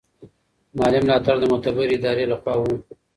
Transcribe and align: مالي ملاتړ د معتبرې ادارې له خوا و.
مالي 0.77 0.99
ملاتړ 1.03 1.35
د 1.39 1.43
معتبرې 1.51 1.93
ادارې 1.97 2.25
له 2.31 2.37
خوا 2.41 2.53
و. 2.59 2.63